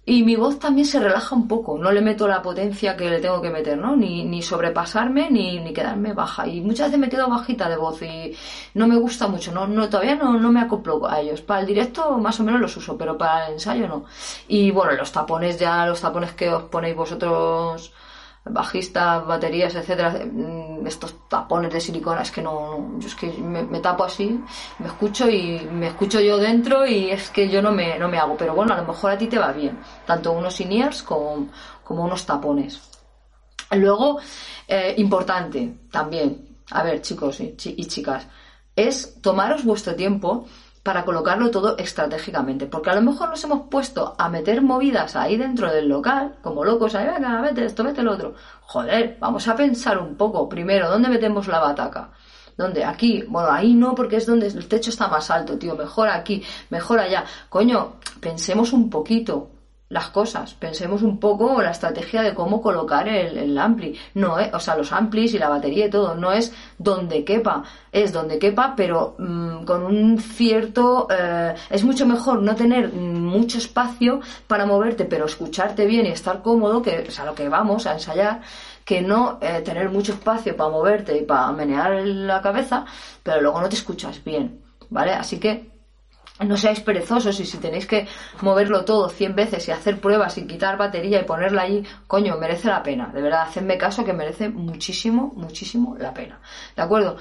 y 0.10 0.24
mi 0.24 0.36
voz 0.36 0.58
también 0.58 0.88
se 0.88 1.00
relaja 1.00 1.36
un 1.36 1.48
poco, 1.48 1.78
no 1.78 1.92
le 1.92 2.02
meto 2.02 2.28
la 2.28 2.42
potencia 2.42 2.98
que 2.98 3.12
le 3.12 3.20
tengo 3.20 3.40
que 3.44 3.52
meter, 3.52 3.78
¿no? 3.78 3.96
Ni, 3.96 4.24
ni 4.24 4.42
sobrepasarme 4.42 5.30
ni, 5.30 5.60
ni 5.60 5.72
quedarme 5.72 6.14
baja. 6.14 6.48
Y 6.48 6.62
muchas 6.62 6.88
veces 6.88 7.00
me 7.00 7.10
quedo 7.10 7.30
bajita 7.30 7.70
de 7.70 7.78
voz 7.78 8.02
y 8.02 8.36
no 8.74 8.88
me 8.88 8.98
gusta 8.98 9.28
mucho, 9.28 9.52
no, 9.52 9.68
no 9.68 9.88
todavía 9.88 10.16
no, 10.16 10.40
no 10.40 10.52
me 10.52 10.62
acoplo 10.62 11.08
a 11.08 11.20
ellos. 11.20 11.42
Para 11.42 11.62
el 11.62 11.68
directo 11.68 12.18
más 12.18 12.40
o 12.40 12.44
menos 12.44 12.60
los 12.60 12.76
uso, 12.76 12.98
pero 12.98 13.20
para 13.20 13.48
el 13.48 13.54
ensayo 13.54 13.88
no. 13.88 14.06
Y 14.48 14.72
bueno, 14.72 14.94
los 14.94 15.12
tapones 15.12 15.60
ya, 15.60 15.86
los 15.86 16.02
tapones 16.02 16.34
que 16.34 16.50
os 16.50 16.64
ponéis 16.64 16.96
vosotros 16.96 17.94
bajistas, 18.50 19.26
baterías, 19.26 19.76
etcétera, 19.76 20.12
mm, 20.26 20.86
estos 20.88 21.28
tapones 21.28 21.72
de 21.72 21.80
silicona, 21.80 22.22
es 22.22 22.32
que 22.32 22.42
no, 22.42 22.98
yo 23.00 23.08
es 23.08 23.16
que 23.16 23.32
me, 23.32 23.80
tapo 23.80 24.04
así, 24.04 24.40
me 24.80 24.88
escucho 24.88 25.30
y 25.30 25.68
me 25.72 25.88
escucho 25.88 26.20
yo 26.20 26.38
dentro 26.38 26.86
y 26.86 27.12
es 27.12 27.30
que 27.30 27.50
yo 27.50 27.62
no 27.62 27.72
me, 27.72 27.98
no 28.00 28.08
me 28.08 28.18
hago, 28.18 28.36
pero 28.38 28.56
bueno, 28.56 28.74
a 28.74 28.78
lo 28.78 28.86
mejor 28.86 29.12
a 29.12 29.18
ti 29.18 29.28
te 29.28 29.40
va 29.40 29.52
bien, 29.52 29.80
tanto 30.06 30.32
unos 30.32 30.60
in-ears 30.60 31.04
como, 31.04 31.48
como 31.84 32.04
unos 32.04 32.26
tapones. 32.26 32.82
Luego, 33.72 34.20
eh, 34.68 34.96
importante 34.98 35.76
también, 35.92 36.58
a 36.72 36.84
ver 36.84 37.02
chicos 37.02 37.40
y 37.40 37.56
chicas, 37.56 38.28
es 38.76 39.22
tomaros 39.22 39.64
vuestro 39.64 39.96
tiempo 39.96 40.48
para 40.90 41.06
colocarlo 41.06 41.52
todo 41.52 41.78
estratégicamente. 41.78 42.66
Porque 42.66 42.90
a 42.90 42.96
lo 42.96 43.04
mejor 43.04 43.30
nos 43.30 43.44
hemos 43.44 43.70
puesto 43.70 44.16
a 44.18 44.28
meter 44.28 44.64
movidas 44.64 45.16
ahí 45.16 45.38
dentro 45.38 45.72
del 45.72 45.88
local, 45.88 46.38
como 46.42 46.66
locos, 46.66 46.96
ahí, 46.96 47.06
venga, 47.06 47.40
vete 47.42 47.64
esto, 47.64 47.84
vete 47.84 48.02
lo 48.02 48.14
otro. 48.14 48.34
Joder, 48.62 49.16
vamos 49.20 49.48
a 49.48 49.56
pensar 49.56 50.00
un 50.00 50.16
poco. 50.16 50.50
Primero, 50.50 50.90
¿dónde 50.90 51.10
metemos 51.10 51.48
la 51.48 51.60
bataca? 51.60 52.10
¿Dónde? 52.58 52.84
Aquí. 52.84 53.24
Bueno, 53.28 53.52
ahí 53.52 53.76
no, 53.76 53.94
porque 53.94 54.16
es 54.16 54.26
donde 54.26 54.48
el 54.48 54.68
techo 54.68 54.90
está 54.90 55.08
más 55.08 55.30
alto, 55.30 55.60
tío. 55.60 55.76
Mejor 55.76 56.10
aquí, 56.10 56.44
mejor 56.72 56.98
allá. 56.98 57.24
Coño, 57.50 57.98
pensemos 58.20 58.74
un 58.74 58.90
poquito 58.90 59.59
las 59.90 60.10
cosas. 60.10 60.54
Pensemos 60.54 61.02
un 61.02 61.20
poco 61.20 61.62
la 61.62 61.72
estrategia 61.72 62.22
de 62.22 62.36
cómo 62.36 62.62
colocar 62.62 63.08
el, 63.08 63.58
ampli. 63.58 63.98
No, 64.14 64.40
es, 64.40 64.54
o 64.54 64.60
sea, 64.60 64.78
los 64.78 64.92
amplis 64.92 65.34
y 65.34 65.40
la 65.40 65.50
batería 65.50 65.88
y 65.88 65.90
todo. 65.90 66.16
No 66.16 66.32
es 66.32 66.54
donde 66.78 67.26
quepa. 67.26 67.64
Es 67.92 68.14
donde 68.14 68.38
quepa, 68.38 68.76
pero 68.78 69.16
mm, 69.18 69.66
con 69.66 69.84
un 69.84 70.20
cierto. 70.20 71.08
Eh, 71.10 71.56
es 71.72 71.84
mucho 71.84 72.06
mejor 72.06 72.42
no 72.44 72.56
tener 72.56 72.94
mucho 72.94 73.58
espacio 73.58 74.22
para 74.48 74.68
moverte, 74.68 75.06
pero 75.06 75.26
escucharte 75.26 75.86
bien 75.88 76.06
y 76.06 76.10
estar 76.10 76.44
cómodo, 76.44 76.82
que 76.84 77.02
es 77.02 77.20
a 77.20 77.26
lo 77.26 77.34
que 77.34 77.50
vamos 77.50 77.88
a 77.88 77.94
ensayar, 77.94 78.42
que 78.86 79.02
no 79.02 79.40
eh, 79.42 79.62
tener 79.62 79.90
mucho 79.90 80.14
espacio 80.14 80.56
para 80.56 80.70
moverte 80.70 81.18
y 81.18 81.24
para 81.24 81.52
menear 81.52 82.04
la 82.06 82.42
cabeza, 82.42 82.86
pero 83.24 83.42
luego 83.42 83.60
no 83.60 83.70
te 83.70 83.76
escuchas 83.76 84.24
bien. 84.24 84.62
¿Vale? 84.92 85.14
Así 85.14 85.40
que 85.40 85.79
no 86.40 86.58
seáis 86.58 86.80
perezosos 86.80 87.40
y 87.40 87.46
si 87.46 87.58
tenéis 87.58 87.86
que 87.86 88.08
moverlo 88.42 88.86
todo 88.86 89.10
100 89.10 89.36
veces 89.36 89.68
y 89.68 89.72
hacer 89.72 90.00
pruebas 90.00 90.38
y 90.38 90.48
quitar 90.48 90.78
batería 90.78 91.20
y 91.20 91.26
ponerla 91.26 91.64
allí, 91.64 91.84
coño, 92.08 92.38
merece 92.38 92.68
la 92.68 92.84
pena. 92.84 93.08
De 93.14 93.22
verdad, 93.22 93.44
hacedme 93.44 93.78
caso 93.78 94.06
que 94.06 94.14
merece 94.14 94.50
muchísimo, 94.50 95.34
muchísimo 95.36 95.96
la 95.98 96.14
pena. 96.14 96.40
¿De 96.76 96.82
acuerdo? 96.82 97.18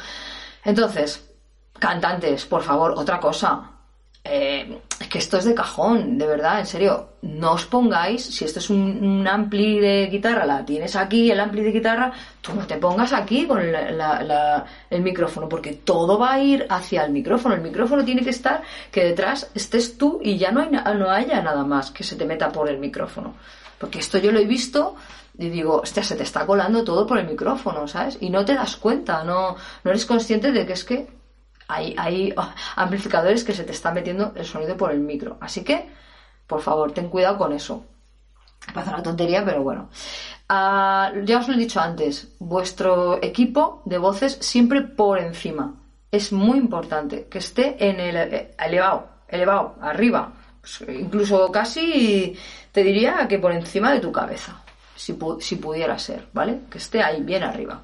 Entonces, 0.65 1.31
cantantes, 1.79 2.47
por 2.47 2.63
favor, 2.63 2.95
otra 2.97 3.19
cosa. 3.19 3.78
Eh, 4.29 4.81
es 5.01 5.09
que 5.09 5.19
esto 5.19 5.39
es 5.39 5.45
de 5.45 5.55
cajón, 5.55 6.19
de 6.19 6.27
verdad, 6.27 6.61
en 6.61 6.67
serio. 6.67 7.09
No 7.23 7.53
os 7.53 7.65
pongáis, 7.65 8.25
si 8.25 8.45
esto 8.45 8.59
es 8.59 8.69
un, 8.69 9.27
ampli 9.27 9.81
de 9.81 10.07
guitarra, 10.07 10.45
la 10.45 10.65
tienes 10.65 10.95
aquí, 10.97 11.31
el 11.31 11.41
ampli 11.41 11.63
de 11.63 11.73
guitarra, 11.73 12.13
tú 12.41 12.55
no 12.55 12.67
te 12.67 12.77
pongas 12.77 13.13
aquí 13.13 13.47
con 13.47 13.61
el 13.61 15.03
micrófono, 15.03 15.49
porque 15.49 15.73
todo 15.73 16.19
va 16.19 16.35
a 16.35 16.41
ir 16.41 16.67
hacia 16.69 17.05
el 17.05 17.13
micrófono. 17.13 17.55
El 17.55 17.63
micrófono 17.63 18.05
tiene 18.05 18.23
que 18.23 18.31
estar 18.31 18.63
que 18.91 19.05
detrás 19.05 19.51
estés 19.55 19.97
tú 19.97 20.21
y 20.23 20.37
ya 20.37 20.53
no, 20.53 20.61
hay, 20.61 20.71
no 20.71 21.11
haya 21.11 21.41
nada 21.41 21.65
más 21.65 21.91
que 21.91 22.05
se 22.05 22.17
te 22.17 22.27
meta 22.27 22.51
por 22.51 22.69
el 22.69 22.79
micrófono. 22.79 23.35
Porque 23.79 24.01
esto 24.01 24.19
yo 24.19 24.31
lo 24.31 24.41
he 24.41 24.47
visto 24.47 24.97
y 25.39 25.49
digo, 25.49 25.81
hostia, 25.83 26.03
se 26.03 26.17
te 26.17 26.25
está 26.25 26.45
colando 26.45 26.85
todo 26.85 27.07
por 27.07 27.19
el 27.19 27.27
micrófono, 27.27 27.89
¿sabes? 27.89 28.19
Y 28.21 28.29
no 28.29 28.45
te 28.45 28.55
das 28.55 28.77
cuenta, 28.77 29.25
no, 29.25 29.57
no 29.85 29.91
eres 29.91 30.05
consciente 30.05 30.53
de 30.53 30.67
que 30.67 30.73
es 30.73 30.85
que 30.85 31.18
hay, 31.69 31.95
hay 31.99 32.35
amplificadores 32.77 33.45
que 33.45 33.53
se 33.53 33.65
te 33.65 33.73
están 33.73 33.95
metiendo 33.95 34.33
el 34.35 34.47
sonido 34.47 34.77
por 34.77 34.91
el 34.91 35.01
micro. 35.01 35.37
Así 35.41 35.63
que, 35.63 35.89
por 36.47 36.63
favor, 36.63 36.93
ten 36.93 37.09
cuidado 37.11 37.37
con 37.37 37.53
eso. 37.53 37.85
Pasa 38.75 38.95
una 38.95 39.03
tontería, 39.03 39.45
pero 39.45 39.63
bueno. 39.63 39.91
Ah, 40.49 41.13
ya 41.25 41.39
os 41.39 41.49
lo 41.49 41.55
he 41.55 41.59
dicho 41.59 41.79
antes, 41.81 42.35
vuestro 42.39 43.23
equipo 43.23 43.83
de 43.85 43.99
voces 43.99 44.39
siempre 44.41 44.81
por 44.81 45.19
encima. 45.19 45.75
Es 46.11 46.33
muy 46.33 46.59
importante 46.59 47.27
que 47.29 47.39
esté 47.39 47.77
en 47.87 48.01
el 48.01 48.17
eh, 48.17 48.55
elevado, 48.59 49.09
elevado, 49.29 49.77
arriba. 49.83 50.33
Pues, 50.61 50.85
incluso 50.89 51.53
casi 51.53 52.35
te 52.73 52.83
diría 52.83 53.29
que 53.29 53.39
por 53.39 53.53
encima 53.53 53.93
de 53.93 54.01
tu 54.01 54.11
cabeza, 54.11 54.63
si, 54.97 55.19
si 55.41 55.57
pudiera 55.57 55.99
ser, 55.99 56.29
¿vale? 56.33 56.61
Que 56.71 56.79
esté 56.79 57.03
ahí 57.03 57.23
bien 57.23 57.43
arriba. 57.43 57.83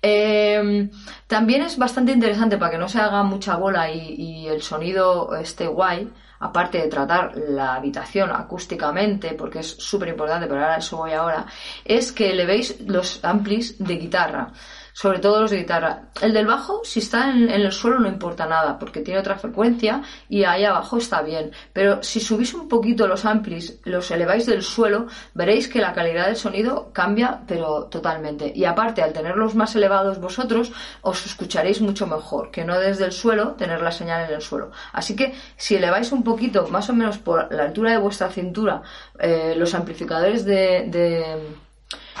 Em, 0.00 0.90
también 1.26 1.62
es 1.62 1.76
bastante 1.76 2.12
interesante 2.12 2.56
para 2.56 2.70
que 2.70 2.78
no 2.78 2.88
se 2.88 3.00
haga 3.00 3.22
mucha 3.22 3.56
bola 3.56 3.90
y, 3.90 4.46
el 4.48 4.62
sonido 4.62 5.34
esté 5.36 5.66
guay, 5.66 6.10
aparte 6.40 6.78
de 6.78 6.88
tratar 6.88 7.36
la 7.36 7.74
habitación 7.74 8.30
acústicamente, 8.30 9.32
porque 9.34 9.60
es 9.60 9.66
súper 9.66 10.08
importante, 10.08 10.46
pero 10.46 10.60
ahora 10.60 10.76
eso 10.76 10.96
voy 10.98 11.12
ahora, 11.12 11.46
es 11.84 12.12
que 12.12 12.32
le 12.32 12.46
veis 12.46 12.80
los 12.86 13.24
amplis 13.24 13.76
de 13.78 13.96
guitarra 13.96 14.52
sobre 14.92 15.18
todo 15.18 15.42
los 15.42 15.50
de 15.50 15.58
guitarra. 15.58 16.10
El 16.20 16.32
del 16.32 16.46
bajo, 16.46 16.82
si 16.84 17.00
está 17.00 17.30
en, 17.30 17.48
el 17.50 17.70
suelo 17.72 17.98
no 17.98 18.08
importa 18.08 18.46
nada, 18.46 18.78
porque 18.78 19.00
tiene 19.00 19.20
otra 19.20 19.36
frecuencia 19.36 20.02
y 20.28 20.44
ahí 20.44 20.64
abajo 20.64 20.98
está 20.98 21.22
bien. 21.22 21.52
Pero 21.72 22.02
si 22.02 22.20
subís 22.20 22.54
un 22.54 22.68
poquito 22.68 23.06
los 23.06 23.24
amplis, 23.24 23.80
los 23.84 24.10
eleváis 24.10 24.46
del 24.46 24.62
suelo, 24.62 25.06
veréis 25.34 25.68
que 25.68 25.80
la 25.80 25.92
calidad 25.92 26.26
del 26.26 26.36
sonido 26.36 26.90
cambia, 26.92 27.40
pero 27.46 27.84
totalmente. 27.84 28.52
Y 28.54 28.64
aparte, 28.64 29.02
al 29.02 29.12
tenerlos 29.12 29.54
más 29.54 29.74
elevados 29.76 30.20
vosotros, 30.20 30.72
os 31.02 31.26
escucharéis 31.26 31.80
mucho 31.80 32.06
mejor, 32.06 32.50
que 32.50 32.64
no 32.64 32.78
desde 32.78 33.04
el 33.04 33.12
suelo 33.12 33.52
tener 33.52 33.82
la 33.82 33.92
señal 33.92 34.28
en 34.28 34.34
el 34.34 34.42
suelo. 34.42 34.70
Así 34.92 35.14
que 35.14 35.34
si 35.56 35.76
eleváis 35.76 36.12
un 36.12 36.22
poquito, 36.22 36.68
más 36.68 36.88
o 36.90 36.94
menos 36.94 37.18
por 37.18 37.52
la 37.52 37.64
altura 37.64 37.92
de 37.92 37.98
vuestra 37.98 38.28
cintura, 38.30 38.82
eh, 39.18 39.54
los 39.56 39.74
amplificadores 39.74 40.44
de 40.44 40.68
de 40.86 41.58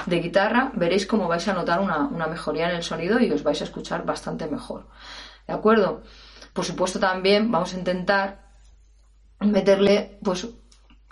guitarra, 0.06 0.70
veréis 0.74 1.06
cómo 1.06 1.28
vais 1.28 1.46
a 1.48 1.52
notar 1.52 1.80
una, 1.80 2.26
mejoría 2.26 2.70
en 2.70 2.76
el 2.76 2.82
sonido 2.82 3.18
y 3.20 3.30
os 3.30 3.42
vais 3.42 3.60
a 3.60 3.64
escuchar 3.64 4.04
bastante 4.04 4.46
mejor. 4.46 4.86
¿De 5.46 5.54
acuerdo? 5.54 6.02
Por 6.52 6.64
supuesto 6.64 6.98
también 6.98 7.50
vamos 7.50 7.74
a 7.74 7.78
intentar 7.78 8.48
meterle 9.40 10.18
pues 10.22 10.48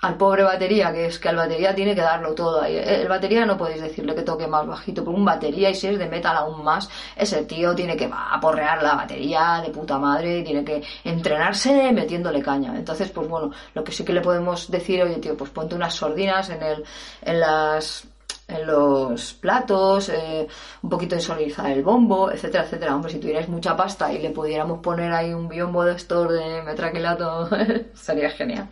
al 0.03 0.17
pobre 0.17 0.43
batería, 0.43 0.93
que 0.93 1.07
es 1.07 1.19
que 1.19 1.29
al 1.29 1.37
batería 1.37 1.75
tiene 1.75 1.95
que 1.95 2.03
darlo 2.03 2.35
todo 2.35 2.61
ahí. 2.61 2.77
El 2.77 3.09
batería 3.09 3.47
no 3.47 3.57
podéis 3.57 3.81
decirle 3.81 4.15
que 4.15 4.23
toque 4.23 4.47
más 4.47 4.67
bajito, 4.67 5.03
por 5.03 5.15
un 5.15 5.25
batería 5.25 5.71
y 5.71 5.75
si 5.75 5.87
es 5.87 5.99
de 5.99 6.07
metal 6.09 6.37
aún 6.37 6.63
más, 6.63 6.89
ese 7.17 7.45
tío 7.45 7.75
tiene 7.75 7.97
que 7.97 8.11
aporrear 8.13 8.83
la 8.83 8.95
batería 8.95 9.63
de 9.65 9.71
puta 9.71 9.99
madre, 9.99 10.43
tiene 10.43 10.65
que 10.65 10.83
entrenarse 11.05 11.93
metiéndole 11.93 12.43
caña. 12.43 12.77
Entonces, 12.77 13.11
pues 13.11 13.27
bueno, 13.27 13.51
lo 13.75 13.83
que 13.83 13.93
sí 13.93 14.05
que 14.05 14.13
le 14.13 14.21
podemos 14.21 14.71
decir, 14.71 15.03
oye 15.03 15.17
tío, 15.17 15.37
pues 15.37 15.51
ponte 15.51 15.75
unas 15.75 15.95
sordinas 15.95 16.51
en 16.51 16.63
el, 16.63 16.85
en 17.23 17.41
las 17.41 18.07
en 18.49 18.67
los 18.67 19.35
platos, 19.35 20.09
eh, 20.09 20.47
un 20.83 20.91
poquito 20.91 21.15
insonorizar 21.17 21.71
el 21.71 21.83
bombo, 21.83 22.31
etcétera, 22.31 22.65
etcétera. 22.65 22.95
Hombre, 22.95 23.13
si 23.13 23.19
tuvierais 23.19 23.49
mucha 23.49 23.77
pasta 23.77 24.13
y 24.13 24.19
le 24.19 24.31
pudiéramos 24.31 24.81
poner 24.81 25.13
ahí 25.13 25.33
un 25.35 25.49
biombo 25.49 25.85
de 25.85 25.95
estos 25.95 26.33
de 26.33 26.63
metraquilato, 26.63 27.49
sería 27.95 28.31
genial. 28.31 28.69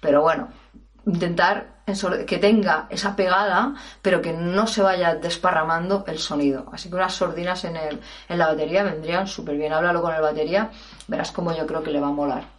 Pero 0.00 0.22
bueno, 0.22 0.48
intentar 1.06 1.74
que 2.26 2.38
tenga 2.38 2.86
esa 2.88 3.14
pegada, 3.14 3.74
pero 4.00 4.22
que 4.22 4.32
no 4.32 4.66
se 4.66 4.82
vaya 4.82 5.14
desparramando 5.14 6.04
el 6.06 6.18
sonido. 6.18 6.66
Así 6.72 6.88
que 6.88 6.96
unas 6.96 7.14
sordinas 7.14 7.64
en, 7.64 7.76
el, 7.76 8.00
en 8.28 8.38
la 8.38 8.48
batería 8.48 8.84
vendrían 8.84 9.26
súper 9.26 9.56
bien. 9.56 9.72
Háblalo 9.72 10.00
con 10.00 10.14
el 10.14 10.22
batería, 10.22 10.70
verás 11.08 11.32
cómo 11.32 11.54
yo 11.54 11.66
creo 11.66 11.82
que 11.82 11.90
le 11.90 12.00
va 12.00 12.08
a 12.08 12.12
molar. 12.12 12.53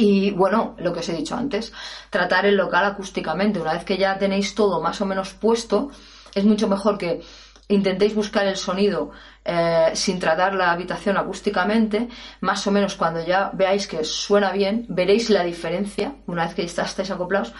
Y 0.00 0.30
bueno, 0.30 0.76
lo 0.78 0.94
que 0.94 1.00
os 1.00 1.08
he 1.10 1.14
dicho 1.14 1.36
antes, 1.36 1.74
tratar 2.08 2.46
el 2.46 2.56
local 2.56 2.86
acústicamente. 2.86 3.60
Una 3.60 3.74
vez 3.74 3.84
que 3.84 3.98
ya 3.98 4.16
tenéis 4.16 4.54
todo 4.54 4.80
más 4.80 4.98
o 5.02 5.04
menos 5.04 5.34
puesto, 5.34 5.90
es 6.34 6.42
mucho 6.42 6.68
mejor 6.68 6.96
que 6.96 7.20
intentéis 7.68 8.14
buscar 8.14 8.46
el 8.46 8.56
sonido 8.56 9.10
eh, 9.44 9.90
sin 9.92 10.18
tratar 10.18 10.54
la 10.54 10.72
habitación 10.72 11.18
acústicamente, 11.18 12.08
más 12.40 12.66
o 12.66 12.70
menos 12.70 12.94
cuando 12.94 13.22
ya 13.22 13.50
veáis 13.52 13.86
que 13.86 14.02
suena 14.02 14.52
bien, 14.52 14.86
veréis 14.88 15.28
la 15.28 15.44
diferencia, 15.44 16.14
una 16.26 16.46
vez 16.46 16.54
que 16.54 16.66
ya 16.66 16.84
estáis 16.84 17.10
acoplados, 17.10 17.52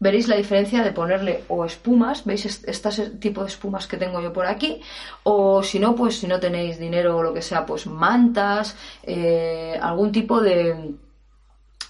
veréis 0.00 0.28
la 0.28 0.36
diferencia 0.36 0.82
de 0.82 0.92
ponerle 0.92 1.44
o 1.48 1.66
espumas, 1.66 2.24
veis 2.24 2.46
este 2.46 3.10
tipo 3.20 3.42
de 3.42 3.48
espumas 3.48 3.86
que 3.86 3.98
tengo 3.98 4.18
yo 4.22 4.32
por 4.32 4.46
aquí, 4.46 4.80
o 5.24 5.62
si 5.62 5.78
no, 5.78 5.94
pues 5.94 6.18
si 6.18 6.26
no 6.26 6.40
tenéis 6.40 6.78
dinero 6.78 7.18
o 7.18 7.22
lo 7.22 7.34
que 7.34 7.42
sea, 7.42 7.66
pues 7.66 7.86
mantas, 7.86 8.76
eh, 9.02 9.78
algún 9.80 10.10
tipo 10.10 10.40
de 10.40 10.96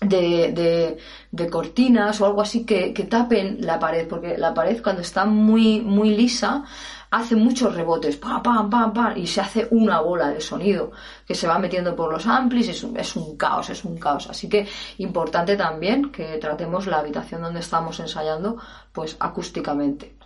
de, 0.02 0.98
de, 1.30 1.50
cortinas 1.50 2.20
o 2.20 2.26
algo 2.26 2.40
así 2.40 2.64
que, 2.64 2.92
tapen 3.08 3.58
la 3.60 3.78
pared, 3.78 4.06
porque 4.08 4.36
la 4.36 4.54
pared 4.54 4.82
cuando 4.82 5.02
está 5.02 5.24
muy, 5.24 5.80
muy 5.80 6.16
lisa 6.16 6.64
hace 7.10 7.36
muchos 7.36 7.74
rebotes, 7.74 8.16
pam, 8.16 8.42
pam, 8.42 8.70
pam, 8.70 8.92
pam, 8.92 9.18
y 9.18 9.26
se 9.26 9.42
hace 9.42 9.68
una 9.70 10.00
bola 10.00 10.28
de 10.28 10.40
sonido 10.40 10.92
que 11.26 11.34
se 11.34 11.46
va 11.46 11.58
metiendo 11.58 11.94
por 11.94 12.10
los 12.10 12.26
amplis, 12.26 12.68
es 12.68 12.82
un, 12.82 12.96
es 12.98 13.14
un 13.16 13.36
caos, 13.36 13.68
es 13.68 13.84
un 13.84 13.98
caos. 13.98 14.28
Así 14.30 14.48
que 14.48 14.66
importante 14.98 15.56
también 15.56 16.10
que 16.10 16.38
tratemos 16.38 16.86
la 16.86 17.00
habitación 17.00 17.42
donde 17.42 17.60
estamos 17.60 18.00
ensayando, 18.00 18.56
pues 18.92 19.16
acústicamente, 19.20 20.16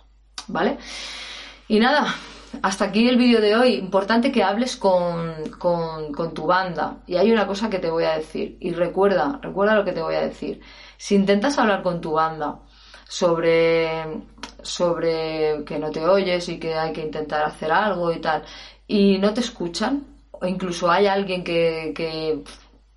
¿vale? 0.47 0.77
Y 1.67 1.79
nada, 1.79 2.15
hasta 2.61 2.85
aquí 2.85 3.07
el 3.07 3.17
vídeo 3.17 3.41
de 3.41 3.55
hoy. 3.55 3.75
Importante 3.75 4.31
que 4.31 4.43
hables 4.43 4.77
con, 4.77 5.43
tu 6.33 6.45
banda. 6.45 6.97
Y 7.07 7.17
hay 7.17 7.31
una 7.31 7.47
cosa 7.47 7.69
que 7.69 7.79
te 7.79 7.89
voy 7.89 8.05
a 8.05 8.17
decir. 8.17 8.57
Y 8.59 8.73
recuerda, 8.73 9.39
recuerda 9.41 9.75
lo 9.75 9.85
que 9.85 9.93
te 9.93 10.01
voy 10.01 10.15
a 10.15 10.21
decir. 10.21 10.61
Si 10.97 11.15
intentas 11.15 11.57
hablar 11.57 11.83
con 11.83 12.01
tu 12.01 12.13
banda 12.13 12.59
sobre, 13.07 14.21
sobre 14.61 15.63
que 15.65 15.79
no 15.79 15.91
te 15.91 16.05
oyes 16.05 16.49
y 16.49 16.59
que 16.59 16.75
hay 16.75 16.93
que 16.93 17.01
intentar 17.01 17.43
hacer 17.43 17.71
algo 17.71 18.11
y 18.11 18.19
tal, 18.19 18.43
y 18.87 19.17
no 19.17 19.33
te 19.33 19.41
escuchan, 19.41 20.05
o 20.31 20.45
incluso 20.45 20.89
hay 20.89 21.07
alguien 21.07 21.43
que, 21.43 21.93
que 21.95 22.43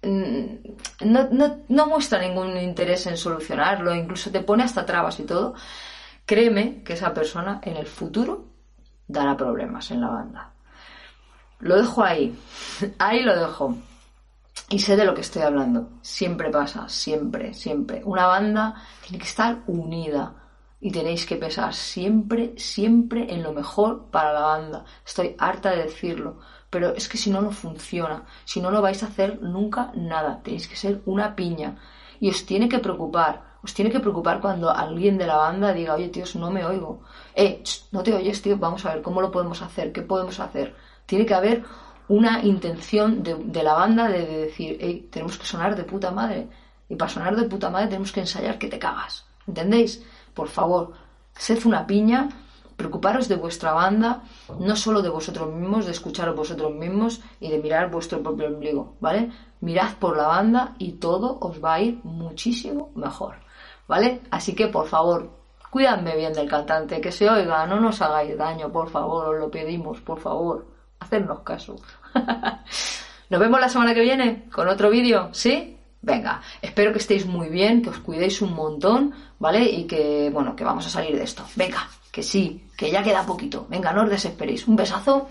mm, 0.02 1.06
no, 1.10 1.28
no, 1.30 1.58
no 1.68 1.86
muestra 1.86 2.20
ningún 2.20 2.56
interés 2.56 3.06
en 3.06 3.16
solucionarlo, 3.16 3.94
incluso 3.94 4.30
te 4.30 4.40
pone 4.40 4.64
hasta 4.64 4.86
trabas 4.86 5.20
y 5.20 5.24
todo, 5.24 5.54
créeme 6.26 6.82
que 6.84 6.94
esa 6.94 7.12
persona 7.14 7.60
en 7.64 7.76
el 7.76 7.86
futuro 7.86 8.49
dará 9.10 9.36
problemas 9.36 9.90
en 9.90 10.00
la 10.00 10.08
banda. 10.08 10.52
Lo 11.60 11.76
dejo 11.76 12.02
ahí, 12.02 12.38
ahí 12.98 13.22
lo 13.22 13.38
dejo. 13.38 13.76
Y 14.70 14.78
sé 14.78 14.96
de 14.96 15.04
lo 15.04 15.14
que 15.14 15.22
estoy 15.22 15.42
hablando. 15.42 15.88
Siempre 16.00 16.50
pasa, 16.50 16.88
siempre, 16.88 17.54
siempre. 17.54 18.02
Una 18.04 18.26
banda 18.26 18.74
tiene 19.02 19.18
que 19.18 19.28
estar 19.28 19.62
unida 19.66 20.34
y 20.80 20.92
tenéis 20.92 21.26
que 21.26 21.36
pensar 21.36 21.74
siempre, 21.74 22.54
siempre 22.56 23.32
en 23.32 23.42
lo 23.42 23.52
mejor 23.52 24.06
para 24.10 24.32
la 24.32 24.40
banda. 24.40 24.84
Estoy 25.04 25.34
harta 25.38 25.70
de 25.70 25.82
decirlo, 25.82 26.38
pero 26.70 26.94
es 26.94 27.08
que 27.08 27.18
si 27.18 27.30
no, 27.30 27.40
no 27.40 27.50
funciona. 27.50 28.24
Si 28.44 28.60
no, 28.60 28.70
no 28.70 28.80
vais 28.80 29.02
a 29.02 29.06
hacer 29.06 29.42
nunca 29.42 29.90
nada. 29.94 30.40
Tenéis 30.42 30.68
que 30.68 30.76
ser 30.76 31.02
una 31.04 31.34
piña. 31.34 31.76
Y 32.20 32.30
os 32.30 32.46
tiene 32.46 32.68
que 32.68 32.78
preocupar 32.78 33.49
os 33.62 33.74
tiene 33.74 33.90
que 33.90 34.00
preocupar 34.00 34.40
cuando 34.40 34.70
alguien 34.70 35.18
de 35.18 35.26
la 35.26 35.36
banda 35.36 35.72
diga, 35.72 35.94
oye, 35.94 36.08
tíos, 36.08 36.34
no 36.36 36.50
me 36.50 36.64
oigo. 36.64 37.02
Eh, 37.34 37.62
no 37.92 38.02
te 38.02 38.14
oyes, 38.14 38.40
tío, 38.40 38.56
vamos 38.56 38.84
a 38.86 38.94
ver 38.94 39.02
cómo 39.02 39.20
lo 39.20 39.30
podemos 39.30 39.60
hacer, 39.62 39.92
qué 39.92 40.02
podemos 40.02 40.40
hacer. 40.40 40.74
Tiene 41.06 41.26
que 41.26 41.34
haber 41.34 41.64
una 42.08 42.42
intención 42.44 43.22
de, 43.22 43.62
la 43.62 43.74
banda 43.74 44.08
de, 44.08 44.26
decir, 44.26 44.78
hey, 44.80 45.08
tenemos 45.10 45.38
que 45.38 45.46
sonar 45.46 45.76
de 45.76 45.84
puta 45.84 46.10
madre. 46.10 46.48
Y 46.88 46.96
para 46.96 47.10
sonar 47.10 47.36
de 47.36 47.48
puta 47.48 47.70
madre 47.70 47.88
tenemos 47.88 48.12
que 48.12 48.20
ensayar 48.20 48.58
que 48.58 48.68
te 48.68 48.78
cagas. 48.78 49.26
¿Entendéis? 49.46 50.02
Por 50.34 50.48
favor, 50.48 50.92
sed 51.34 51.64
una 51.66 51.86
piña, 51.86 52.28
preocuparos 52.76 53.28
de 53.28 53.36
vuestra 53.36 53.72
banda, 53.72 54.22
no 54.58 54.74
solo 54.74 55.02
de 55.02 55.10
vosotros 55.10 55.52
mismos, 55.54 55.84
de 55.84 55.92
escucharos 55.92 56.34
vosotros 56.34 56.74
mismos 56.74 57.20
y 57.38 57.50
de 57.50 57.58
mirar 57.58 57.90
vuestro 57.90 58.22
propio 58.22 58.48
ombligo, 58.48 58.96
¿vale? 59.00 59.30
Mirad 59.60 59.94
por 59.98 60.16
la 60.16 60.26
banda 60.26 60.74
y 60.78 60.92
todo 60.92 61.38
os 61.40 61.62
va 61.62 61.74
a 61.74 61.80
ir 61.80 62.00
muchísimo 62.04 62.90
mejor. 62.94 63.36
¿Vale? 63.90 64.20
Así 64.30 64.54
que, 64.54 64.68
por 64.68 64.86
favor, 64.86 65.28
cuídame 65.68 66.14
bien 66.14 66.32
del 66.32 66.48
cantante, 66.48 67.00
que 67.00 67.10
se 67.10 67.28
oiga, 67.28 67.66
no 67.66 67.80
nos 67.80 68.00
hagáis 68.00 68.38
daño, 68.38 68.70
por 68.70 68.88
favor, 68.88 69.34
os 69.34 69.40
lo 69.40 69.50
pedimos, 69.50 70.00
por 70.00 70.20
favor, 70.20 70.64
hacernos 71.00 71.40
caso. 71.40 71.74
Nos 73.30 73.40
vemos 73.40 73.60
la 73.60 73.68
semana 73.68 73.92
que 73.92 74.00
viene 74.00 74.48
con 74.50 74.68
otro 74.68 74.90
vídeo, 74.90 75.30
¿sí? 75.32 75.76
Venga, 76.02 76.40
espero 76.62 76.92
que 76.92 76.98
estéis 76.98 77.26
muy 77.26 77.48
bien, 77.48 77.82
que 77.82 77.90
os 77.90 77.98
cuidéis 77.98 78.40
un 78.42 78.54
montón, 78.54 79.12
¿vale? 79.40 79.62
Y 79.62 79.86
que, 79.88 80.30
bueno, 80.32 80.54
que 80.54 80.64
vamos 80.64 80.86
a 80.86 80.90
salir 80.90 81.16
de 81.16 81.24
esto. 81.24 81.44
Venga, 81.56 81.88
que 82.12 82.22
sí, 82.22 82.68
que 82.76 82.90
ya 82.90 83.02
queda 83.02 83.26
poquito. 83.26 83.66
Venga, 83.68 83.92
no 83.92 84.02
os 84.02 84.10
desesperéis. 84.10 84.66
Un 84.66 84.76
besazo 84.76 85.28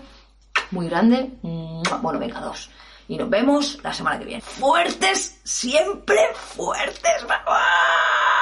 muy 0.70 0.88
grande. 0.88 1.30
Bueno, 1.42 2.18
venga, 2.18 2.40
dos. 2.40 2.70
Y 3.08 3.16
nos 3.16 3.28
vemos 3.28 3.78
la 3.82 3.92
semana 3.92 4.18
que 4.18 4.24
viene. 4.24 4.40
Fuertes, 4.40 5.40
siempre 5.44 6.20
fuertes, 6.34 7.26
mamá. 7.28 8.39